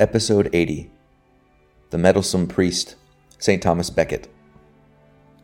Episode 0.00 0.48
80 0.52 0.88
The 1.90 1.98
Meddlesome 1.98 2.46
Priest, 2.46 2.94
St. 3.40 3.60
Thomas 3.60 3.90
Becket. 3.90 4.28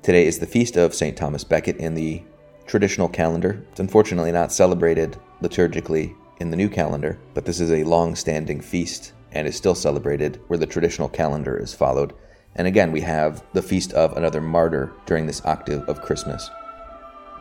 Today 0.00 0.29
is 0.29 0.39
the 0.39 0.46
feast 0.46 0.77
of 0.77 0.95
St. 0.95 1.16
Thomas 1.16 1.43
Becket 1.43 1.77
in 1.79 1.95
the 1.95 2.23
traditional 2.64 3.09
calendar. 3.09 3.67
It's 3.72 3.80
unfortunately 3.80 4.30
not 4.30 4.53
celebrated 4.53 5.18
liturgically 5.43 6.14
in 6.39 6.53
the 6.53 6.57
new 6.57 6.68
calendar, 6.68 7.18
but 7.35 7.44
this 7.44 7.58
is 7.58 7.72
a 7.72 7.82
long 7.82 8.14
standing 8.14 8.61
feast 8.61 9.13
and 9.32 9.49
is 9.49 9.57
still 9.57 9.75
celebrated 9.75 10.40
where 10.46 10.58
the 10.58 10.66
traditional 10.66 11.08
calendar 11.08 11.58
is 11.58 11.75
followed. 11.75 12.13
And 12.55 12.68
again, 12.68 12.93
we 12.93 13.00
have 13.00 13.43
the 13.55 13.63
feast 13.63 13.93
of 13.94 14.16
another 14.16 14.41
martyr 14.41 14.93
during 15.05 15.27
this 15.27 15.44
octave 15.44 15.82
of 15.89 16.00
Christmas. 16.00 16.49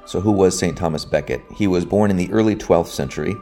So, 0.06 0.20
who 0.20 0.32
was 0.32 0.58
St. 0.58 0.76
Thomas 0.76 1.06
Becket? 1.06 1.44
He 1.56 1.68
was 1.68 1.86
born 1.86 2.10
in 2.10 2.18
the 2.18 2.32
early 2.32 2.56
12th 2.56 2.88
century 2.88 3.36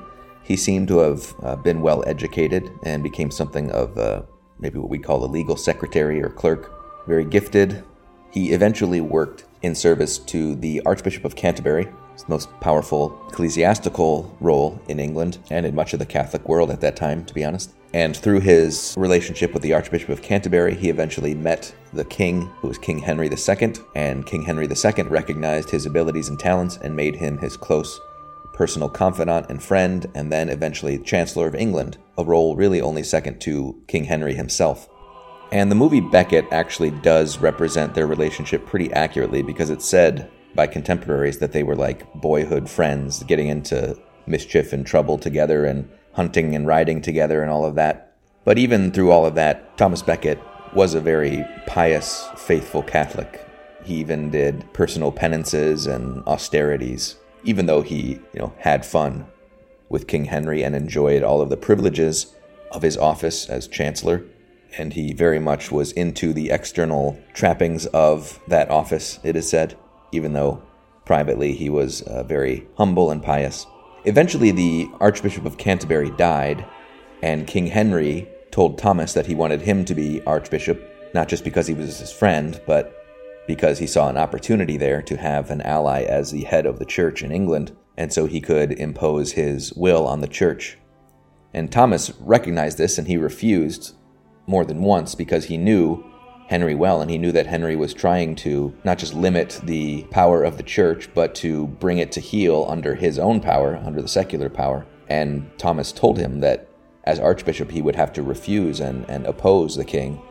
he 0.43 0.55
seemed 0.55 0.87
to 0.89 0.99
have 0.99 1.33
uh, 1.43 1.55
been 1.55 1.81
well 1.81 2.03
educated 2.07 2.71
and 2.83 3.03
became 3.03 3.31
something 3.31 3.71
of 3.71 3.97
uh, 3.97 4.21
maybe 4.59 4.79
what 4.79 4.89
we 4.89 4.99
call 4.99 5.23
a 5.23 5.25
legal 5.25 5.55
secretary 5.55 6.21
or 6.21 6.29
clerk. 6.29 6.71
Very 7.07 7.25
gifted. 7.25 7.83
He 8.31 8.51
eventually 8.51 9.01
worked 9.01 9.45
in 9.61 9.75
service 9.75 10.17
to 10.17 10.55
the 10.55 10.81
Archbishop 10.85 11.25
of 11.25 11.35
Canterbury, 11.35 11.87
the 12.17 12.29
most 12.29 12.49
powerful 12.59 13.19
ecclesiastical 13.29 14.35
role 14.39 14.79
in 14.87 14.99
England 14.99 15.39
and 15.49 15.65
in 15.65 15.75
much 15.75 15.93
of 15.93 15.99
the 15.99 16.05
Catholic 16.05 16.47
world 16.47 16.71
at 16.71 16.81
that 16.81 16.95
time, 16.95 17.25
to 17.25 17.33
be 17.33 17.43
honest. 17.43 17.73
And 17.93 18.15
through 18.15 18.39
his 18.39 18.95
relationship 18.97 19.53
with 19.53 19.63
the 19.63 19.73
Archbishop 19.73 20.09
of 20.09 20.21
Canterbury, 20.21 20.75
he 20.75 20.89
eventually 20.89 21.35
met 21.35 21.73
the 21.91 22.05
king, 22.05 22.43
who 22.59 22.69
was 22.69 22.77
King 22.77 22.99
Henry 22.99 23.29
II, 23.29 23.73
and 23.95 24.25
King 24.25 24.43
Henry 24.43 24.65
II 24.67 25.03
recognized 25.03 25.69
his 25.69 25.85
abilities 25.85 26.29
and 26.29 26.39
talents 26.39 26.77
and 26.77 26.95
made 26.95 27.15
him 27.15 27.37
his 27.37 27.57
close 27.57 27.99
personal 28.61 28.89
confidant 28.89 29.47
and 29.49 29.63
friend, 29.63 30.05
and 30.13 30.31
then 30.31 30.47
eventually 30.47 30.99
Chancellor 30.99 31.47
of 31.47 31.55
England, 31.55 31.97
a 32.19 32.23
role 32.23 32.55
really 32.55 32.79
only 32.79 33.01
second 33.01 33.41
to 33.41 33.75
King 33.87 34.03
Henry 34.03 34.35
himself. 34.35 34.87
And 35.51 35.71
the 35.71 35.75
movie 35.75 35.99
Becket 35.99 36.45
actually 36.51 36.91
does 36.91 37.39
represent 37.39 37.95
their 37.95 38.05
relationship 38.05 38.67
pretty 38.67 38.93
accurately 38.93 39.41
because 39.41 39.71
it's 39.71 39.89
said 39.89 40.29
by 40.53 40.67
contemporaries 40.67 41.39
that 41.39 41.53
they 41.53 41.63
were 41.63 41.75
like 41.75 42.13
boyhood 42.13 42.69
friends, 42.69 43.23
getting 43.23 43.47
into 43.47 43.97
mischief 44.27 44.73
and 44.73 44.85
trouble 44.85 45.17
together 45.17 45.65
and 45.65 45.89
hunting 46.13 46.53
and 46.53 46.67
riding 46.67 47.01
together 47.01 47.41
and 47.41 47.49
all 47.49 47.65
of 47.65 47.73
that. 47.73 48.15
But 48.45 48.59
even 48.59 48.91
through 48.91 49.09
all 49.09 49.25
of 49.25 49.33
that, 49.33 49.75
Thomas 49.75 50.03
Becket 50.03 50.37
was 50.75 50.93
a 50.93 51.01
very 51.01 51.43
pious, 51.65 52.29
faithful 52.37 52.83
Catholic. 52.83 53.43
He 53.83 53.95
even 53.95 54.29
did 54.29 54.71
personal 54.71 55.11
penances 55.11 55.87
and 55.87 56.21
austerities 56.27 57.15
even 57.43 57.65
though 57.65 57.81
he, 57.81 58.19
you 58.33 58.39
know, 58.39 58.53
had 58.59 58.85
fun 58.85 59.25
with 59.89 60.07
King 60.07 60.25
Henry 60.25 60.63
and 60.63 60.75
enjoyed 60.75 61.23
all 61.23 61.41
of 61.41 61.49
the 61.49 61.57
privileges 61.57 62.33
of 62.71 62.81
his 62.81 62.97
office 62.97 63.49
as 63.49 63.67
chancellor, 63.67 64.23
and 64.77 64.93
he 64.93 65.13
very 65.13 65.39
much 65.39 65.71
was 65.71 65.91
into 65.91 66.33
the 66.33 66.49
external 66.49 67.19
trappings 67.33 67.85
of 67.87 68.39
that 68.47 68.69
office, 68.69 69.19
it 69.23 69.35
is 69.35 69.49
said, 69.49 69.77
even 70.11 70.33
though 70.33 70.61
privately 71.05 71.53
he 71.53 71.69
was 71.69 72.01
uh, 72.03 72.23
very 72.23 72.65
humble 72.77 73.11
and 73.11 73.21
pious. 73.21 73.65
Eventually, 74.05 74.51
the 74.51 74.89
Archbishop 74.99 75.45
of 75.45 75.57
Canterbury 75.57 76.09
died, 76.11 76.65
and 77.21 77.45
King 77.47 77.67
Henry 77.67 78.27
told 78.49 78.77
Thomas 78.77 79.13
that 79.13 79.27
he 79.27 79.35
wanted 79.35 79.61
him 79.61 79.85
to 79.85 79.93
be 79.93 80.23
Archbishop, 80.25 81.11
not 81.13 81.27
just 81.27 81.43
because 81.43 81.67
he 81.67 81.73
was 81.73 81.99
his 81.99 82.11
friend, 82.11 82.61
but 82.65 83.00
because 83.47 83.79
he 83.79 83.87
saw 83.87 84.09
an 84.09 84.17
opportunity 84.17 84.77
there 84.77 85.01
to 85.01 85.17
have 85.17 85.51
an 85.51 85.61
ally 85.61 86.03
as 86.03 86.31
the 86.31 86.43
head 86.43 86.65
of 86.65 86.79
the 86.79 86.85
church 86.85 87.23
in 87.23 87.31
England, 87.31 87.75
and 87.97 88.11
so 88.11 88.25
he 88.25 88.41
could 88.41 88.71
impose 88.71 89.33
his 89.33 89.73
will 89.73 90.07
on 90.07 90.21
the 90.21 90.27
church. 90.27 90.77
And 91.53 91.71
Thomas 91.71 92.11
recognized 92.19 92.77
this 92.77 92.97
and 92.97 93.07
he 93.07 93.17
refused 93.17 93.95
more 94.47 94.65
than 94.65 94.81
once 94.81 95.15
because 95.15 95.45
he 95.45 95.57
knew 95.57 96.03
Henry 96.47 96.75
well, 96.75 97.01
and 97.01 97.09
he 97.09 97.17
knew 97.17 97.31
that 97.31 97.47
Henry 97.47 97.77
was 97.77 97.93
trying 97.93 98.35
to 98.35 98.75
not 98.83 98.97
just 98.97 99.13
limit 99.13 99.61
the 99.63 100.03
power 100.11 100.43
of 100.43 100.57
the 100.57 100.63
church, 100.63 101.09
but 101.13 101.33
to 101.35 101.67
bring 101.67 101.97
it 101.97 102.11
to 102.11 102.19
heel 102.19 102.65
under 102.67 102.95
his 102.95 103.17
own 103.17 103.39
power, 103.39 103.77
under 103.77 104.01
the 104.01 104.07
secular 104.09 104.49
power. 104.49 104.85
And 105.07 105.49
Thomas 105.57 105.93
told 105.93 106.17
him 106.17 106.41
that 106.41 106.67
as 107.05 107.19
Archbishop 107.19 107.71
he 107.71 107.81
would 107.81 107.95
have 107.95 108.11
to 108.13 108.21
refuse 108.21 108.81
and, 108.81 109.09
and 109.09 109.25
oppose 109.25 109.77
the 109.77 109.85
king. 109.85 110.21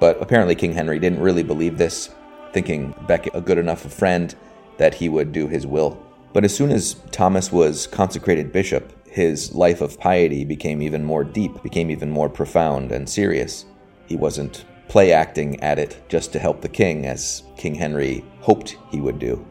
But 0.00 0.20
apparently, 0.20 0.54
King 0.54 0.74
Henry 0.74 0.98
didn't 0.98 1.20
really 1.20 1.42
believe 1.42 1.78
this, 1.78 2.10
thinking 2.52 2.94
Becket 3.06 3.34
a 3.34 3.40
good 3.40 3.58
enough 3.58 3.84
a 3.84 3.90
friend 3.90 4.34
that 4.78 4.94
he 4.94 5.08
would 5.08 5.32
do 5.32 5.48
his 5.48 5.66
will. 5.66 6.00
But 6.32 6.44
as 6.44 6.54
soon 6.54 6.70
as 6.70 6.94
Thomas 7.10 7.50
was 7.50 7.86
consecrated 7.86 8.52
bishop, 8.52 8.92
his 9.08 9.54
life 9.54 9.80
of 9.80 9.98
piety 9.98 10.44
became 10.44 10.80
even 10.80 11.04
more 11.04 11.24
deep, 11.24 11.62
became 11.62 11.90
even 11.90 12.10
more 12.10 12.28
profound 12.28 12.92
and 12.92 13.08
serious. 13.08 13.66
He 14.06 14.16
wasn't 14.16 14.64
play 14.88 15.12
acting 15.12 15.60
at 15.62 15.78
it 15.78 16.02
just 16.08 16.32
to 16.32 16.38
help 16.38 16.60
the 16.60 16.68
king, 16.68 17.06
as 17.06 17.42
King 17.56 17.74
Henry 17.74 18.24
hoped 18.40 18.76
he 18.90 19.00
would 19.00 19.18
do. 19.18 19.44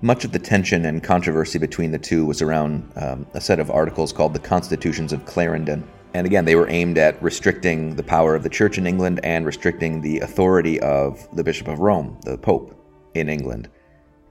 Much 0.00 0.24
of 0.24 0.32
the 0.32 0.38
tension 0.38 0.86
and 0.86 1.02
controversy 1.02 1.58
between 1.58 1.92
the 1.92 1.98
two 1.98 2.26
was 2.26 2.42
around 2.42 2.90
um, 2.96 3.26
a 3.34 3.40
set 3.40 3.60
of 3.60 3.70
articles 3.70 4.12
called 4.12 4.34
the 4.34 4.38
Constitutions 4.38 5.12
of 5.12 5.24
Clarendon, 5.24 5.86
and 6.14 6.26
again, 6.26 6.44
they 6.44 6.56
were 6.56 6.68
aimed 6.68 6.98
at 6.98 7.22
restricting 7.22 7.96
the 7.96 8.02
power 8.02 8.34
of 8.34 8.42
the 8.42 8.50
church 8.50 8.78
in 8.78 8.86
England 8.86 9.20
and 9.24 9.46
restricting 9.46 10.00
the 10.00 10.20
authority 10.20 10.78
of 10.80 11.26
the 11.34 11.44
Bishop 11.44 11.68
of 11.68 11.78
Rome, 11.78 12.18
the 12.24 12.36
Pope, 12.36 12.78
in 13.14 13.28
England. 13.28 13.68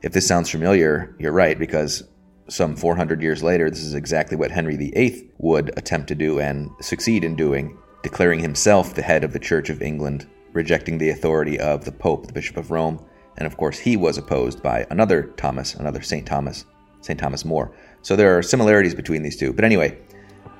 If 0.02 0.14
this 0.14 0.28
sounds 0.28 0.50
familiar, 0.50 1.16
you're 1.20 1.32
right, 1.32 1.58
because 1.58 2.04
some 2.48 2.76
400 2.76 3.22
years 3.22 3.42
later, 3.42 3.70
this 3.70 3.84
is 3.84 3.94
exactly 3.94 4.36
what 4.36 4.52
Henry 4.52 4.76
VIII 4.76 5.32
would 5.38 5.72
attempt 5.78 6.08
to 6.10 6.16
do 6.16 6.40
and 6.40 6.70
succeed 6.82 7.24
in 7.24 7.36
doing, 7.36 7.78
declaring 8.04 8.40
himself 8.40 8.94
the 8.94 9.02
head 9.02 9.24
of 9.24 9.34
the 9.34 9.40
Church 9.40 9.70
of 9.70 9.82
England, 9.82 10.28
rejecting 10.54 10.98
the 10.98 11.10
authority 11.10 11.60
of 11.60 11.86
the 11.86 11.92
Pope, 11.92 12.28
the 12.28 12.34
Bishop 12.34 12.58
of 12.58 12.72
Rome. 12.72 13.04
And 13.38 13.48
of 13.48 13.58
course, 13.58 13.80
he 13.80 13.96
was 13.96 14.18
opposed 14.18 14.62
by 14.62 14.86
another 14.90 15.34
Thomas, 15.38 15.76
another 15.76 16.02
St. 16.02 16.28
Thomas, 16.28 16.66
St. 17.02 17.20
Thomas 17.20 17.46
More. 17.46 17.74
So 18.02 18.16
there 18.16 18.38
are 18.38 18.44
similarities 18.44 18.96
between 18.96 19.24
these 19.24 19.38
two. 19.38 19.54
But 19.54 19.66
anyway, 19.66 19.98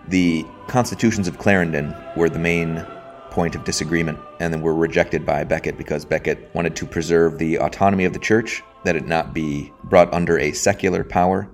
the 0.08 0.46
constitutions 0.68 1.28
of 1.28 1.38
Clarendon 1.38 1.96
were 2.16 2.30
the 2.30 2.40
main 2.40 2.86
point 3.30 3.56
of 3.56 3.64
disagreement 3.64 4.20
and 4.40 4.54
then 4.54 4.62
were 4.62 4.76
rejected 4.76 5.26
by 5.26 5.44
Becket 5.44 5.78
because 5.78 6.06
Becket 6.06 6.54
wanted 6.54 6.76
to 6.76 6.86
preserve 6.86 7.38
the 7.38 7.58
autonomy 7.58 8.06
of 8.06 8.14
the 8.14 8.20
church, 8.20 8.62
that 8.84 8.96
it 8.96 9.08
not 9.08 9.34
be 9.34 9.72
brought 9.86 10.14
under 10.14 10.38
a 10.38 10.52
secular 10.52 11.04
power. 11.04 11.50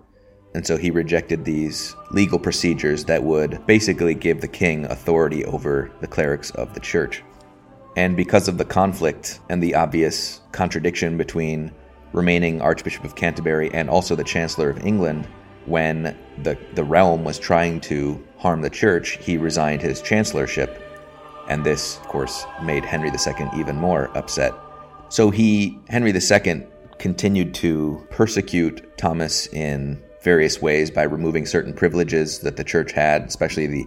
And 0.56 0.66
so 0.66 0.76
he 0.76 0.90
rejected 0.90 1.46
these 1.46 1.96
legal 2.12 2.40
procedures 2.40 3.06
that 3.06 3.24
would 3.24 3.66
basically 3.68 4.16
give 4.16 4.42
the 4.42 4.48
king 4.48 4.86
authority 4.86 5.46
over 5.46 5.92
the 6.02 6.08
clerics 6.08 6.50
of 6.52 6.74
the 6.74 6.80
church. 6.80 7.24
And 7.96 8.16
because 8.16 8.48
of 8.48 8.58
the 8.58 8.66
conflict 8.66 9.40
and 9.50 9.62
the 9.62 9.76
obvious 9.76 10.42
contradiction 10.52 11.18
between 11.18 11.72
remaining 12.14 12.62
Archbishop 12.62 13.04
of 13.04 13.16
Canterbury 13.16 13.72
and 13.74 13.90
also 13.90 14.16
the 14.16 14.24
Chancellor 14.24 14.70
of 14.70 14.86
England, 14.86 15.28
when 15.68 16.18
the, 16.44 16.58
the 16.74 16.84
realm 16.84 17.24
was 17.24 17.38
trying 17.38 17.82
to 17.82 18.26
harm 18.38 18.62
the 18.62 18.70
church, 18.70 19.18
he 19.18 19.38
resigned 19.38 19.82
his 19.82 20.02
chancellorship. 20.02 20.82
And 21.50 21.64
this, 21.64 21.98
of 21.98 22.04
course, 22.04 22.46
made 22.64 22.84
Henry 22.84 23.10
II 23.10 23.48
even 23.58 23.76
more 23.76 24.16
upset. 24.18 24.54
So 25.10 25.30
he, 25.30 25.78
Henry 25.90 26.12
II, 26.12 26.68
continued 26.98 27.54
to 27.56 28.06
persecute 28.10 28.98
Thomas 28.98 29.48
in 29.48 30.02
various 30.22 30.62
ways 30.62 30.90
by 30.90 31.04
removing 31.04 31.46
certain 31.46 31.74
privileges 31.74 32.40
that 32.40 32.58
the 32.58 32.64
church 32.64 32.92
had, 32.92 33.24
especially 33.24 33.68
the 33.68 33.86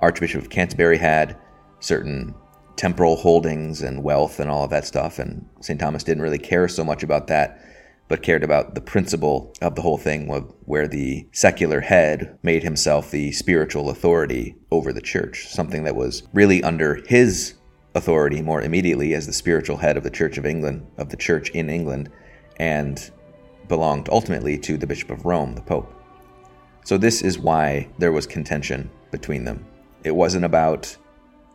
Archbishop 0.00 0.42
of 0.42 0.50
Canterbury 0.50 0.98
had, 0.98 1.36
certain 1.80 2.34
temporal 2.76 3.16
holdings 3.16 3.82
and 3.82 4.02
wealth 4.02 4.38
and 4.40 4.50
all 4.50 4.64
of 4.64 4.70
that 4.70 4.86
stuff. 4.86 5.18
And 5.18 5.46
St. 5.60 5.80
Thomas 5.80 6.04
didn't 6.04 6.22
really 6.22 6.38
care 6.38 6.68
so 6.68 6.84
much 6.84 7.02
about 7.02 7.26
that 7.28 7.60
but 8.08 8.22
cared 8.22 8.42
about 8.42 8.74
the 8.74 8.80
principle 8.80 9.52
of 9.60 9.74
the 9.74 9.82
whole 9.82 9.98
thing, 9.98 10.26
where 10.64 10.88
the 10.88 11.28
secular 11.32 11.80
head 11.80 12.38
made 12.42 12.62
himself 12.62 13.10
the 13.10 13.30
spiritual 13.32 13.90
authority 13.90 14.56
over 14.70 14.92
the 14.92 15.00
church, 15.00 15.46
something 15.48 15.84
that 15.84 15.94
was 15.94 16.22
really 16.32 16.62
under 16.62 16.96
his 17.06 17.54
authority 17.94 18.40
more 18.40 18.62
immediately 18.62 19.14
as 19.14 19.26
the 19.26 19.32
spiritual 19.32 19.76
head 19.76 19.96
of 19.96 20.04
the 20.04 20.10
Church 20.10 20.38
of 20.38 20.46
England, 20.46 20.86
of 20.96 21.10
the 21.10 21.16
church 21.16 21.50
in 21.50 21.68
England, 21.68 22.10
and 22.56 23.10
belonged 23.68 24.08
ultimately 24.10 24.58
to 24.58 24.78
the 24.78 24.86
Bishop 24.86 25.10
of 25.10 25.26
Rome, 25.26 25.54
the 25.54 25.60
Pope. 25.60 25.92
So, 26.84 26.96
this 26.96 27.20
is 27.20 27.38
why 27.38 27.88
there 27.98 28.12
was 28.12 28.26
contention 28.26 28.90
between 29.10 29.44
them. 29.44 29.66
It 30.04 30.14
wasn't 30.14 30.46
about 30.46 30.96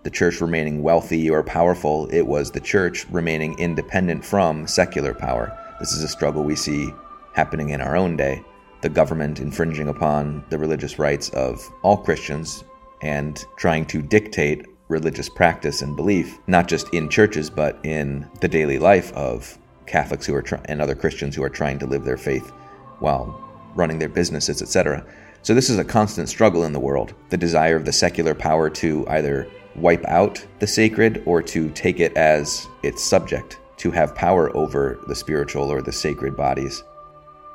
the 0.04 0.12
church 0.12 0.42
remaining 0.42 0.84
wealthy 0.84 1.30
or 1.30 1.42
powerful, 1.42 2.08
it 2.12 2.28
was 2.28 2.52
the 2.52 2.60
church 2.60 3.08
remaining 3.10 3.58
independent 3.58 4.24
from 4.24 4.68
secular 4.68 5.14
power 5.14 5.58
this 5.80 5.94
is 5.94 6.04
a 6.04 6.08
struggle 6.08 6.44
we 6.44 6.56
see 6.56 6.94
happening 7.34 7.70
in 7.70 7.82
our 7.82 7.96
own 7.96 8.16
day. 8.16 8.44
The 8.82 8.90
government 8.90 9.40
infringing 9.40 9.88
upon 9.88 10.44
the 10.50 10.58
religious 10.58 11.00
rights 11.00 11.30
of 11.30 11.68
all 11.82 11.98
Christians 11.98 12.64
and 13.02 13.44
trying 13.58 13.86
to 13.88 14.02
dictate 14.02 14.66
religious 14.88 15.30
practice 15.30 15.82
and 15.82 15.96
belief, 15.96 16.38
not 16.48 16.68
just 16.68 16.94
in 16.94 17.10
churches, 17.10 17.50
but 17.50 17.80
in 17.84 18.30
the 18.42 18.48
daily 18.48 18.80
life 18.80 19.12
of 19.14 19.58
Catholics 19.86 20.26
who 20.26 20.36
are 20.36 20.42
try- 20.42 20.62
and 20.66 20.82
other 20.82 20.96
Christians 20.96 21.36
who 21.36 21.44
are 21.44 21.50
trying 21.50 21.80
to 21.80 21.86
live 21.86 22.06
their 22.06 22.18
faith 22.18 22.52
while 23.00 23.40
running 23.76 24.00
their 24.00 24.10
businesses, 24.10 24.62
etc. 24.62 25.06
So 25.42 25.54
this 25.54 25.70
is 25.70 25.80
a 25.80 25.84
constant 25.84 26.30
struggle 26.30 26.64
in 26.64 26.74
the 26.74 26.80
world. 26.80 27.14
The 27.30 27.38
desire 27.38 27.76
of 27.76 27.86
the 27.86 27.92
secular 27.92 28.34
power 28.34 28.70
to 28.70 29.06
either 29.10 29.48
wipe 29.76 30.06
out 30.06 30.46
the 30.60 30.68
sacred 30.68 31.24
or 31.26 31.42
to 31.42 31.70
take 31.72 32.00
it 32.00 32.16
as 32.16 32.68
its 32.84 33.04
subject, 33.04 33.60
to 33.84 33.92
have 33.92 34.16
power 34.16 34.56
over 34.56 34.98
the 35.08 35.16
spiritual 35.16 35.70
or 35.70 35.82
the 35.82 35.92
sacred 35.92 36.38
bodies. 36.38 36.86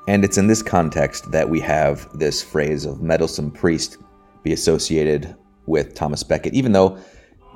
And 0.07 0.23
it's 0.27 0.37
in 0.37 0.47
this 0.47 0.63
context 0.63 1.31
that 1.31 1.49
we 1.49 1.59
have 1.61 2.07
this 2.19 2.43
phrase 2.43 2.85
of 2.85 3.01
meddlesome 3.01 3.51
priest 3.51 3.97
be 4.43 4.53
associated 4.53 5.35
with 5.65 5.95
Thomas 5.95 6.23
Becket, 6.23 6.53
even 6.53 6.73
though 6.73 6.99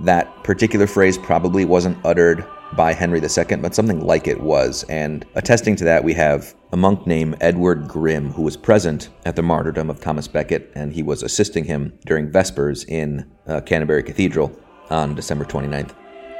that 0.04 0.42
particular 0.42 0.86
phrase 0.86 1.18
probably 1.18 1.66
wasn't 1.66 1.98
uttered 2.02 2.46
by 2.72 2.94
Henry 2.94 3.20
II, 3.20 3.56
but 3.56 3.74
something 3.74 4.00
like 4.00 4.26
it 4.26 4.40
was. 4.40 4.84
And 4.84 5.26
attesting 5.34 5.76
to 5.76 5.84
that, 5.84 6.02
we 6.02 6.14
have 6.14 6.54
a 6.72 6.76
monk 6.78 7.06
named 7.06 7.36
Edward 7.42 7.86
Grim, 7.86 8.32
who 8.32 8.40
was 8.40 8.56
present 8.56 9.10
at 9.26 9.36
the 9.36 9.42
martyrdom 9.42 9.90
of 9.90 10.00
Thomas 10.00 10.28
Becket, 10.28 10.72
and 10.74 10.94
he 10.94 11.02
was 11.02 11.22
assisting 11.22 11.64
him 11.64 11.92
during 12.06 12.30
Vespers 12.30 12.86
in 12.88 13.30
uh, 13.46 13.60
Canterbury 13.60 14.02
Cathedral 14.02 14.58
on 14.88 15.14
December 15.14 15.44
29th. 15.44 15.94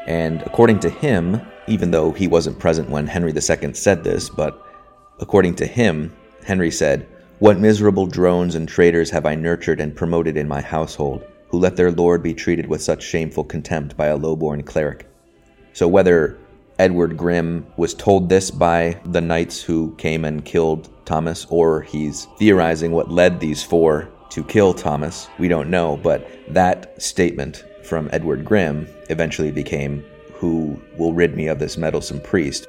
And 0.07 0.43
according 0.43 0.81
to 0.81 0.91
him, 0.91 1.41
even 1.67 1.91
though 1.91 2.13
he 2.13 2.27
wasn't 2.27 2.59
present 2.59 2.91
when 2.91 3.07
Henry 3.07 3.33
II 3.33 3.75
said 3.75 4.03
this, 4.03 4.29
but 4.29 4.67
according 5.21 5.55
to 5.57 5.67
him, 5.67 6.13
Henry 6.45 6.71
said, 6.71 7.07
What 7.39 7.61
miserable 7.61 8.07
drones 8.07 8.55
and 8.55 8.69
traitors 8.69 9.11
have 9.11 9.27
I 9.27 9.35
nurtured 9.35 9.81
and 9.81 9.95
promoted 9.95 10.37
in 10.37 10.49
my 10.49 10.61
household, 10.61 11.25
who 11.49 11.59
let 11.59 11.77
their 11.77 11.93
lord 11.93 12.23
be 12.23 12.35
treated 12.35 12.67
with 12.67 12.83
such 12.83 13.03
shameful 13.03 13.45
contempt 13.45 13.97
by 13.97 14.07
a 14.07 14.17
low 14.17 14.35
born 14.35 14.63
cleric? 14.63 15.09
So 15.73 15.87
whether 15.87 16.37
Edward 16.79 17.17
Grim 17.17 17.67
was 17.77 17.95
told 17.95 18.29
this 18.29 18.51
by 18.51 18.99
the 19.07 19.21
knights 19.21 19.63
who 19.63 19.95
came 19.97 20.25
and 20.25 20.45
killed 20.45 20.91
Thomas, 21.05 21.47
or 21.49 21.83
he's 21.83 22.27
theorizing 22.39 22.91
what 22.91 23.11
led 23.11 23.39
these 23.39 23.63
four 23.63 24.09
to 24.31 24.43
kill 24.43 24.75
Thomas, 24.75 25.29
we 25.39 25.47
don't 25.47 25.71
know, 25.71 25.97
but 25.97 26.27
that 26.49 27.01
statement 27.01 27.65
from 27.83 28.09
Edward 28.13 28.45
Grim 28.45 28.87
eventually 29.11 29.51
became 29.51 30.05
who 30.33 30.81
will 30.99 31.13
rid 31.13 31.37
me 31.37 31.47
of 31.47 31.59
this 31.59 31.77
meddlesome 31.77 32.21
priest. 32.21 32.67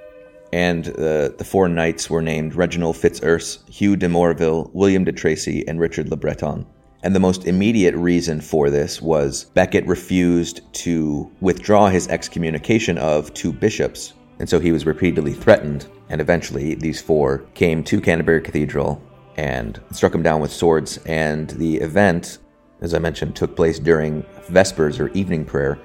And 0.51 0.89
uh, 0.89 1.29
the 1.29 1.45
four 1.45 1.67
knights 1.67 2.09
were 2.09 2.21
named 2.21 2.53
Reginald 2.53 2.95
Fitzurse, 2.95 3.67
Hugh 3.67 3.95
de 3.95 4.07
Morville, 4.07 4.69
William 4.73 5.03
de 5.03 5.11
Tracy, 5.11 5.67
and 5.67 5.79
Richard 5.79 6.09
le 6.09 6.15
Breton. 6.15 6.67
And 7.01 7.15
the 7.15 7.19
most 7.19 7.45
immediate 7.45 7.95
reason 7.95 8.39
for 8.39 8.69
this 8.69 9.01
was 9.01 9.45
Becket 9.55 9.85
refused 9.87 10.61
to 10.73 11.29
withdraw 11.41 11.89
his 11.89 12.07
excommunication 12.07 12.97
of 12.99 13.33
two 13.33 13.51
bishops. 13.51 14.13
And 14.39 14.47
so 14.47 14.59
he 14.59 14.71
was 14.71 14.85
repeatedly 14.85 15.33
threatened. 15.33 15.87
And 16.09 16.21
eventually, 16.21 16.75
these 16.75 17.01
four 17.01 17.39
came 17.55 17.83
to 17.85 17.99
Canterbury 17.99 18.41
Cathedral 18.41 19.01
and 19.35 19.81
struck 19.91 20.13
him 20.13 20.21
down 20.23 20.39
with 20.39 20.53
swords. 20.53 20.97
And 21.05 21.49
the 21.49 21.77
event, 21.77 22.37
as 22.83 22.93
I 22.93 22.99
mentioned, 22.99 23.35
took 23.35 23.55
place 23.55 23.79
during 23.79 24.23
Vespers 24.49 24.99
or 24.99 25.07
evening 25.09 25.45
prayer. 25.45 25.79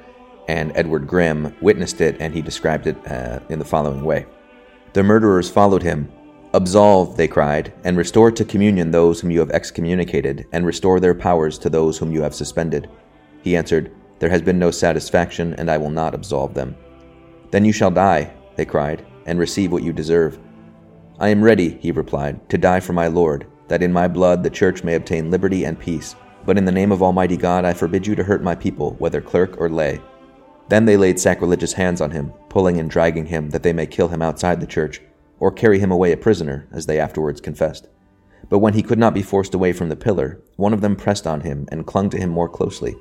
And 0.49 0.73
Edward 0.75 1.07
Grim 1.07 1.55
witnessed 1.61 2.01
it 2.01 2.17
and 2.21 2.35
he 2.35 2.43
described 2.43 2.87
it 2.87 2.97
uh, 3.07 3.41
in 3.49 3.59
the 3.59 3.65
following 3.65 4.05
way 4.05 4.27
The 4.93 5.03
murderers 5.03 5.49
followed 5.49 5.83
him 5.83 6.11
Absolve, 6.55 7.17
they 7.17 7.29
cried, 7.29 7.73
and 7.85 7.97
restore 7.97 8.31
to 8.33 8.45
communion 8.45 8.91
those 8.91 9.21
whom 9.21 9.31
you 9.31 9.39
have 9.39 9.51
excommunicated, 9.51 10.47
and 10.53 10.65
restore 10.67 10.99
their 10.99 11.15
powers 11.15 11.59
to 11.59 11.71
those 11.71 11.99
whom 11.99 12.11
you 12.11 12.23
have 12.23 12.35
suspended. 12.35 12.89
He 13.43 13.55
answered, 13.55 13.95
There 14.19 14.31
has 14.31 14.41
been 14.41 14.59
no 14.59 14.71
satisfaction, 14.71 15.55
and 15.55 15.71
I 15.71 15.77
will 15.77 15.91
not 15.91 16.15
absolve 16.15 16.55
them. 16.55 16.75
Then 17.51 17.67
you 17.67 17.73
shall 17.73 17.91
die, 17.91 18.33
they 18.57 18.65
cried, 18.65 19.07
and 19.27 19.39
receive 19.39 19.71
what 19.71 19.83
you 19.83 19.93
deserve. 19.93 20.39
I 21.21 21.29
am 21.29 21.45
ready, 21.45 21.77
he 21.83 21.93
replied, 21.93 22.49
to 22.49 22.57
die 22.57 22.81
for 22.81 22.95
my 22.95 23.09
Lord, 23.09 23.47
that 23.69 23.83
in 23.83 23.93
my 23.93 24.09
blood 24.09 24.43
the 24.43 24.51
church 24.51 24.83
may 24.83 24.95
obtain 24.95 25.31
liberty 25.31 25.65
and 25.65 25.79
peace. 25.79 26.17
But 26.49 26.57
in 26.57 26.65
the 26.65 26.73
name 26.73 26.93
of 26.93 27.03
Almighty 27.03 27.37
God, 27.37 27.67
I 27.67 27.75
forbid 27.75 28.07
you 28.07 28.15
to 28.15 28.25
hurt 28.25 28.43
my 28.43 28.55
people, 28.55 28.97
whether 28.99 29.21
clerk 29.21 29.61
or 29.61 29.69
lay. 29.69 30.01
Then 30.71 30.87
they 30.87 30.97
laid 30.97 31.21
sacrilegious 31.21 31.75
hands 31.75 32.01
on 32.01 32.13
him, 32.13 32.33
pulling 32.49 32.79
and 32.79 32.89
dragging 32.89 33.27
him, 33.27 33.51
that 33.51 33.63
they 33.63 33.75
may 33.75 33.85
kill 33.85 34.09
him 34.09 34.23
outside 34.23 34.59
the 34.59 34.67
church 34.67 35.03
or 35.41 35.53
carry 35.53 35.79
him 35.79 35.91
away 35.91 36.11
a 36.11 36.17
prisoner, 36.17 36.67
as 36.73 36.87
they 36.87 36.99
afterwards 36.99 37.43
confessed. 37.43 37.87
But 38.49 38.61
when 38.61 38.73
he 38.73 38.83
could 38.83 38.99
not 38.99 39.13
be 39.13 39.21
forced 39.21 39.53
away 39.53 39.75
from 39.75 39.91
the 39.91 39.95
pillar, 39.95 40.41
one 40.57 40.73
of 40.73 40.81
them 40.81 40.97
pressed 40.97 41.27
on 41.27 41.43
him 41.43 41.69
and 41.71 41.87
clung 41.87 42.09
to 42.09 42.19
him 42.19 42.31
more 42.31 42.49
closely. 42.49 42.97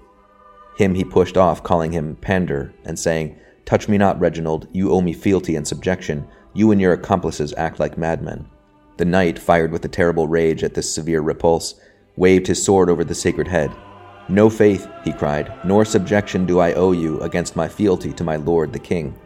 Him 0.76 0.96
he 0.96 1.06
pushed 1.06 1.38
off, 1.38 1.64
calling 1.64 1.94
him 1.94 2.18
Pander, 2.18 2.74
and 2.84 3.00
saying, 3.00 3.40
Touch 3.64 3.88
me 3.88 3.98
not, 3.98 4.20
Reginald, 4.20 4.68
you 4.74 4.92
owe 4.92 5.00
me 5.00 5.14
fealty 5.14 5.56
and 5.56 5.66
subjection. 5.66 6.28
You 6.54 6.72
and 6.72 6.82
your 6.82 6.92
accomplices 6.92 7.54
act 7.54 7.80
like 7.80 7.98
madmen. 7.98 8.50
The 8.98 9.06
knight, 9.06 9.40
fired 9.40 9.72
with 9.72 9.86
a 9.86 9.88
terrible 9.88 10.28
rage 10.28 10.66
at 10.66 10.74
this 10.74 10.94
severe 10.94 11.22
repulse, 11.22 11.80
waved 12.18 12.48
his 12.48 12.62
sword 12.62 12.90
over 12.90 13.04
the 13.04 13.16
sacred 13.16 13.48
head. 13.48 13.72
No 14.28 14.50
faith, 14.50 14.88
he 15.06 15.14
cried, 15.14 15.54
nor 15.64 15.86
subjection 15.86 16.46
do 16.46 16.60
I 16.60 16.74
owe 16.74 16.92
you 16.92 17.22
against 17.22 17.56
my 17.56 17.68
fealty 17.70 18.12
to 18.14 18.24
my 18.26 18.36
lord 18.36 18.74
the 18.74 18.80
king. 18.80 19.18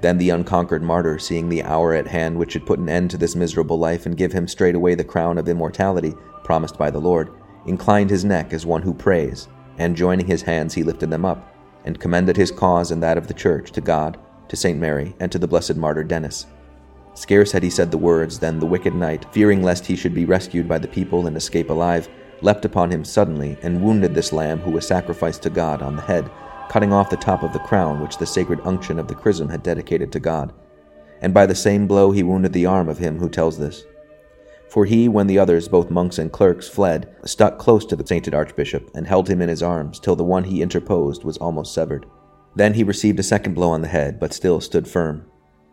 Then 0.00 0.16
the 0.16 0.30
unconquered 0.30 0.82
martyr, 0.82 1.18
seeing 1.18 1.48
the 1.48 1.64
hour 1.64 1.92
at 1.92 2.06
hand 2.06 2.38
which 2.38 2.52
should 2.52 2.64
put 2.64 2.78
an 2.78 2.88
end 2.88 3.10
to 3.10 3.18
this 3.18 3.34
miserable 3.34 3.78
life 3.78 4.06
and 4.06 4.16
give 4.16 4.32
him 4.32 4.48
straightway 4.48 4.94
the 4.94 5.04
crown 5.04 5.36
of 5.36 5.48
immortality 5.48 6.14
promised 6.44 6.78
by 6.78 6.90
the 6.90 7.00
Lord, 7.00 7.30
inclined 7.66 8.08
his 8.08 8.24
neck 8.24 8.52
as 8.52 8.64
one 8.64 8.80
who 8.80 8.94
prays, 8.94 9.48
and 9.76 9.96
joining 9.96 10.26
his 10.26 10.42
hands 10.42 10.72
he 10.72 10.82
lifted 10.82 11.10
them 11.10 11.24
up, 11.24 11.54
and 11.84 12.00
commended 12.00 12.36
his 12.36 12.50
cause 12.50 12.90
and 12.90 13.02
that 13.02 13.18
of 13.18 13.26
the 13.26 13.34
Church 13.34 13.72
to 13.72 13.80
God, 13.80 14.18
to 14.48 14.56
St. 14.56 14.78
Mary, 14.78 15.14
and 15.20 15.30
to 15.30 15.38
the 15.38 15.48
blessed 15.48 15.76
martyr 15.76 16.04
Denis. 16.04 16.46
Scarce 17.18 17.50
had 17.50 17.64
he 17.64 17.70
said 17.70 17.90
the 17.90 17.98
words, 17.98 18.38
than 18.38 18.60
the 18.60 18.66
wicked 18.66 18.94
knight, 18.94 19.26
fearing 19.32 19.60
lest 19.60 19.84
he 19.84 19.96
should 19.96 20.14
be 20.14 20.24
rescued 20.24 20.68
by 20.68 20.78
the 20.78 20.86
people 20.86 21.26
and 21.26 21.36
escape 21.36 21.68
alive, 21.68 22.08
leapt 22.42 22.64
upon 22.64 22.92
him 22.92 23.04
suddenly, 23.04 23.58
and 23.60 23.82
wounded 23.82 24.14
this 24.14 24.32
lamb 24.32 24.60
who 24.60 24.70
was 24.70 24.86
sacrificed 24.86 25.42
to 25.42 25.50
God 25.50 25.82
on 25.82 25.96
the 25.96 26.02
head, 26.02 26.30
cutting 26.68 26.92
off 26.92 27.10
the 27.10 27.16
top 27.16 27.42
of 27.42 27.52
the 27.52 27.58
crown 27.58 28.00
which 28.00 28.18
the 28.18 28.24
sacred 28.24 28.60
unction 28.62 29.00
of 29.00 29.08
the 29.08 29.16
chrism 29.16 29.48
had 29.48 29.64
dedicated 29.64 30.12
to 30.12 30.20
God. 30.20 30.52
And 31.20 31.34
by 31.34 31.44
the 31.44 31.56
same 31.56 31.88
blow 31.88 32.12
he 32.12 32.22
wounded 32.22 32.52
the 32.52 32.66
arm 32.66 32.88
of 32.88 32.98
him 32.98 33.18
who 33.18 33.28
tells 33.28 33.58
this. 33.58 33.84
For 34.68 34.84
he, 34.84 35.08
when 35.08 35.26
the 35.26 35.40
others, 35.40 35.66
both 35.66 35.90
monks 35.90 36.18
and 36.18 36.30
clerks, 36.30 36.68
fled, 36.68 37.12
stuck 37.24 37.58
close 37.58 37.84
to 37.86 37.96
the 37.96 38.06
sainted 38.06 38.32
archbishop, 38.32 38.92
and 38.94 39.08
held 39.08 39.28
him 39.28 39.42
in 39.42 39.48
his 39.48 39.62
arms, 39.62 39.98
till 39.98 40.14
the 40.14 40.22
one 40.22 40.44
he 40.44 40.62
interposed 40.62 41.24
was 41.24 41.38
almost 41.38 41.74
severed. 41.74 42.06
Then 42.54 42.74
he 42.74 42.84
received 42.84 43.18
a 43.18 43.24
second 43.24 43.54
blow 43.54 43.70
on 43.70 43.82
the 43.82 43.88
head, 43.88 44.20
but 44.20 44.32
still 44.32 44.60
stood 44.60 44.86
firm. 44.86 45.24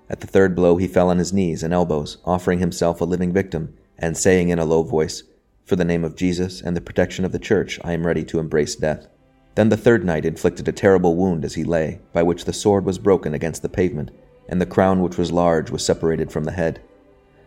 At 0.09 0.19
the 0.21 0.27
third 0.27 0.55
blow 0.55 0.77
he 0.77 0.87
fell 0.87 1.09
on 1.09 1.17
his 1.17 1.33
knees 1.33 1.63
and 1.63 1.73
elbows, 1.73 2.17
offering 2.25 2.59
himself 2.59 3.01
a 3.01 3.05
living 3.05 3.33
victim, 3.33 3.73
and 3.97 4.17
saying 4.17 4.49
in 4.49 4.59
a 4.59 4.65
low 4.65 4.83
voice, 4.83 5.23
For 5.63 5.75
the 5.75 5.85
name 5.85 6.03
of 6.03 6.15
Jesus 6.15 6.61
and 6.61 6.75
the 6.75 6.81
protection 6.81 7.25
of 7.25 7.31
the 7.31 7.39
Church, 7.39 7.79
I 7.83 7.93
am 7.93 8.05
ready 8.05 8.23
to 8.25 8.39
embrace 8.39 8.75
death. 8.75 9.07
Then 9.55 9.69
the 9.69 9.77
third 9.77 10.03
knight 10.05 10.25
inflicted 10.25 10.67
a 10.67 10.73
terrible 10.73 11.15
wound 11.15 11.45
as 11.45 11.55
he 11.55 11.63
lay, 11.63 12.01
by 12.13 12.23
which 12.23 12.45
the 12.45 12.53
sword 12.53 12.85
was 12.85 12.99
broken 12.99 13.33
against 13.33 13.61
the 13.61 13.69
pavement, 13.69 14.11
and 14.47 14.61
the 14.61 14.65
crown, 14.65 15.01
which 15.01 15.17
was 15.17 15.31
large, 15.31 15.71
was 15.71 15.83
separated 15.83 16.31
from 16.31 16.43
the 16.43 16.51
head. 16.51 16.81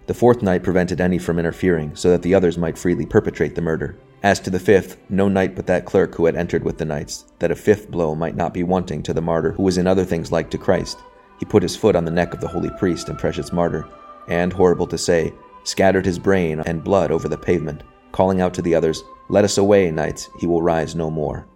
The 0.06 0.14
fourth 0.14 0.42
knight 0.42 0.62
prevented 0.62 1.02
any 1.02 1.18
from 1.18 1.38
interfering, 1.38 1.94
so 1.94 2.10
that 2.10 2.22
the 2.22 2.34
others 2.34 2.56
might 2.56 2.78
freely 2.78 3.04
perpetrate 3.04 3.54
the 3.54 3.60
murder. 3.60 3.98
As 4.22 4.40
to 4.40 4.50
the 4.50 4.58
fifth, 4.58 4.96
no 5.10 5.28
knight 5.28 5.54
but 5.54 5.66
that 5.66 5.84
clerk 5.84 6.14
who 6.14 6.24
had 6.24 6.34
entered 6.34 6.64
with 6.64 6.78
the 6.78 6.86
knights, 6.86 7.26
that 7.38 7.50
a 7.50 7.54
fifth 7.54 7.90
blow 7.90 8.14
might 8.14 8.34
not 8.34 8.54
be 8.54 8.62
wanting 8.62 9.02
to 9.02 9.12
the 9.12 9.20
martyr 9.20 9.52
who 9.52 9.62
was 9.62 9.78
in 9.78 9.86
other 9.86 10.04
things 10.04 10.32
like 10.32 10.50
to 10.50 10.58
Christ. 10.58 10.98
He 11.38 11.44
put 11.44 11.62
his 11.62 11.76
foot 11.76 11.96
on 11.96 12.04
the 12.04 12.10
neck 12.10 12.34
of 12.34 12.40
the 12.40 12.48
holy 12.48 12.70
priest 12.70 13.08
and 13.08 13.18
precious 13.18 13.52
martyr, 13.52 13.88
and, 14.28 14.52
horrible 14.52 14.86
to 14.88 14.98
say, 14.98 15.32
scattered 15.64 16.04
his 16.04 16.18
brain 16.18 16.60
and 16.66 16.84
blood 16.84 17.10
over 17.10 17.28
the 17.28 17.38
pavement, 17.38 17.82
calling 18.12 18.40
out 18.40 18.54
to 18.54 18.62
the 18.62 18.74
others, 18.74 19.02
Let 19.28 19.44
us 19.44 19.58
away, 19.58 19.90
knights, 19.90 20.28
he 20.38 20.46
will 20.46 20.62
rise 20.62 20.94
no 20.94 21.10
more. 21.10 21.46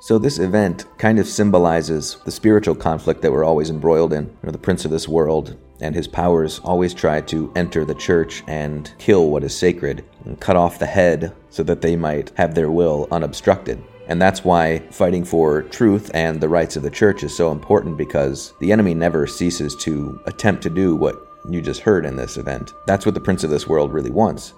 So 0.00 0.18
this 0.18 0.40
event 0.40 0.86
kind 0.98 1.20
of 1.20 1.28
symbolizes 1.28 2.16
the 2.24 2.32
spiritual 2.32 2.74
conflict 2.74 3.22
that 3.22 3.30
we're 3.30 3.44
always 3.44 3.70
embroiled 3.70 4.12
in. 4.12 4.24
You 4.24 4.38
know, 4.42 4.50
the 4.50 4.58
prince 4.58 4.84
of 4.84 4.90
this 4.90 5.06
world 5.06 5.56
and 5.80 5.94
his 5.94 6.08
powers 6.08 6.60
always 6.64 6.92
try 6.92 7.20
to 7.20 7.52
enter 7.54 7.84
the 7.84 7.94
church 7.94 8.42
and 8.48 8.92
kill 8.98 9.30
what 9.30 9.44
is 9.44 9.56
sacred 9.56 10.04
and 10.24 10.40
cut 10.40 10.56
off 10.56 10.80
the 10.80 10.86
head 10.86 11.32
so 11.50 11.62
that 11.62 11.82
they 11.82 11.94
might 11.94 12.32
have 12.36 12.54
their 12.54 12.70
will 12.70 13.06
unobstructed. 13.12 13.80
And 14.12 14.20
that's 14.20 14.44
why 14.44 14.80
fighting 14.90 15.24
for 15.24 15.62
truth 15.62 16.10
and 16.12 16.38
the 16.38 16.48
rights 16.50 16.76
of 16.76 16.82
the 16.82 16.90
church 16.90 17.22
is 17.22 17.34
so 17.34 17.50
important 17.50 17.96
because 17.96 18.52
the 18.60 18.70
enemy 18.70 18.92
never 18.92 19.26
ceases 19.26 19.74
to 19.76 20.20
attempt 20.26 20.62
to 20.64 20.68
do 20.68 20.94
what 20.94 21.26
you 21.48 21.62
just 21.62 21.80
heard 21.80 22.04
in 22.04 22.14
this 22.14 22.36
event. 22.36 22.74
That's 22.86 23.06
what 23.06 23.14
the 23.14 23.22
prince 23.22 23.42
of 23.42 23.48
this 23.48 23.66
world 23.66 23.90
really 23.90 24.10
wants. 24.10 24.52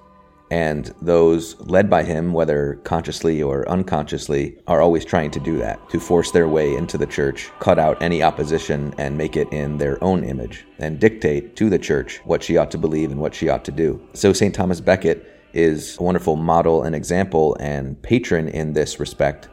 And 0.50 0.92
those 1.00 1.54
led 1.60 1.88
by 1.88 2.02
him, 2.02 2.32
whether 2.32 2.80
consciously 2.82 3.44
or 3.44 3.68
unconsciously, 3.68 4.58
are 4.66 4.82
always 4.82 5.04
trying 5.04 5.30
to 5.30 5.40
do 5.40 5.56
that, 5.58 5.88
to 5.90 6.00
force 6.00 6.32
their 6.32 6.48
way 6.48 6.74
into 6.74 6.98
the 6.98 7.06
church, 7.06 7.52
cut 7.60 7.78
out 7.78 8.02
any 8.02 8.24
opposition, 8.24 8.92
and 8.98 9.16
make 9.16 9.36
it 9.36 9.52
in 9.52 9.78
their 9.78 10.02
own 10.02 10.24
image, 10.24 10.66
and 10.80 10.98
dictate 10.98 11.54
to 11.54 11.70
the 11.70 11.78
church 11.78 12.20
what 12.24 12.42
she 12.42 12.56
ought 12.56 12.72
to 12.72 12.78
believe 12.78 13.12
and 13.12 13.20
what 13.20 13.36
she 13.36 13.48
ought 13.48 13.64
to 13.66 13.72
do. 13.72 14.04
So, 14.14 14.32
St. 14.32 14.52
Thomas 14.52 14.80
Becket 14.80 15.33
is 15.54 15.96
a 15.98 16.02
wonderful 16.02 16.36
model 16.36 16.82
and 16.82 16.94
example 16.94 17.56
and 17.60 18.00
patron 18.02 18.48
in 18.48 18.72
this 18.72 19.00
respect 19.00 19.48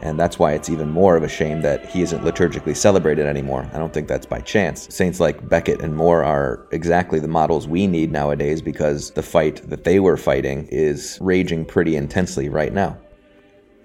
and 0.00 0.18
that's 0.18 0.38
why 0.38 0.52
it's 0.52 0.70
even 0.70 0.90
more 0.90 1.16
of 1.16 1.24
a 1.24 1.28
shame 1.28 1.60
that 1.62 1.84
he 1.86 2.02
isn't 2.02 2.22
liturgically 2.22 2.76
celebrated 2.76 3.26
anymore. 3.26 3.68
I 3.72 3.78
don't 3.78 3.92
think 3.92 4.06
that's 4.06 4.26
by 4.26 4.40
chance. 4.40 4.86
Saints 4.94 5.18
like 5.18 5.48
Becket 5.48 5.82
and 5.82 5.96
More 5.96 6.22
are 6.22 6.66
exactly 6.70 7.18
the 7.18 7.28
models 7.28 7.66
we 7.66 7.86
need 7.86 8.12
nowadays 8.12 8.62
because 8.62 9.10
the 9.10 9.22
fight 9.22 9.68
that 9.68 9.84
they 9.84 9.98
were 9.98 10.16
fighting 10.16 10.68
is 10.70 11.18
raging 11.20 11.64
pretty 11.64 11.96
intensely 11.96 12.48
right 12.48 12.72
now. 12.72 12.96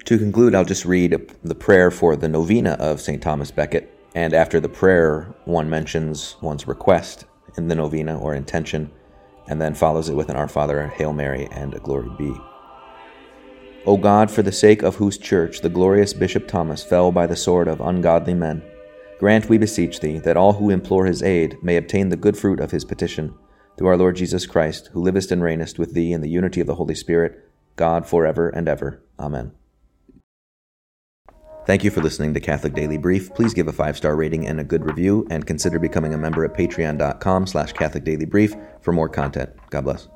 To 0.06 0.18
conclude, 0.18 0.54
I'll 0.54 0.66
just 0.66 0.86
read 0.86 1.32
the 1.44 1.56
prayer 1.56 1.90
for 1.90 2.16
the 2.16 2.28
novena 2.28 2.72
of 2.74 3.02
St. 3.02 3.22
Thomas 3.22 3.50
Becket. 3.50 3.90
And 4.16 4.34
after 4.34 4.60
the 4.60 4.70
prayer, 4.70 5.34
one 5.46 5.70
mentions 5.70 6.36
one's 6.42 6.68
request 6.68 7.26
in 7.58 7.68
the 7.68 7.76
novena 7.76 8.20
or 8.20 8.36
intention, 8.36 8.92
and 9.48 9.62
then 9.62 9.74
follows 9.74 10.10
it 10.10 10.16
with 10.16 10.30
an 10.30 10.36
Our 10.36 10.48
Father, 10.48 10.88
Hail 10.88 11.14
Mary, 11.14 11.48
and 11.52 11.74
a 11.74 11.80
Glory 11.80 12.10
Be. 12.18 12.34
O 13.86 13.98
God, 13.98 14.32
for 14.32 14.42
the 14.42 14.52
sake 14.52 14.82
of 14.82 14.96
whose 14.96 15.18
church 15.18 15.62
the 15.62 15.70
glorious 15.70 16.14
Bishop 16.14 16.48
Thomas 16.48 16.84
fell 16.84 17.12
by 17.12 17.28
the 17.28 17.36
sword 17.36 17.68
of 17.68 17.82
ungodly 17.82 18.34
men, 18.34 18.64
grant, 19.20 19.50
we 19.50 19.58
beseech 19.58 20.00
thee, 20.00 20.20
that 20.20 20.38
all 20.38 20.54
who 20.54 20.70
implore 20.70 21.06
his 21.06 21.22
aid 21.22 21.58
may 21.62 21.76
obtain 21.76 22.10
the 22.10 22.16
good 22.16 22.38
fruit 22.38 22.60
of 22.60 22.72
his 22.72 22.86
petition. 22.86 23.34
Through 23.78 23.88
our 23.88 23.98
Lord 23.98 24.16
Jesus 24.16 24.46
Christ, 24.46 24.90
who 24.94 25.02
livest 25.02 25.32
and 25.32 25.42
reignest 25.42 25.78
with 25.78 25.94
thee 25.94 26.14
in 26.14 26.22
the 26.22 26.30
unity 26.30 26.62
of 26.62 26.68
the 26.68 26.76
Holy 26.76 26.96
Spirit, 26.96 27.50
God 27.76 28.08
for 28.08 28.26
ever 28.26 28.50
and 28.50 28.70
ever. 28.70 29.04
Amen. 29.20 29.52
Thank 31.66 31.86
you 31.86 31.92
for 31.92 32.02
listening 32.02 32.34
to 32.34 32.42
Catholic 32.42 32.74
Daily 32.74 32.98
Brief. 32.98 33.34
Please 33.34 33.54
give 33.54 33.70
a 33.70 33.72
five-star 33.72 34.18
rating 34.18 34.48
and 34.48 34.60
a 34.60 34.66
good 34.66 34.84
review, 34.86 35.26
and 35.30 35.48
consider 35.48 35.80
becoming 35.80 36.14
a 36.14 36.18
member 36.18 36.44
at 36.44 36.54
patreon.com 36.54 37.48
slash 37.48 37.72
Catholic 37.72 38.04
Daily 38.04 38.26
Brief 38.26 38.54
for 38.82 38.92
more 38.92 39.08
content. 39.08 39.50
God 39.70 39.86
bless. 39.86 40.10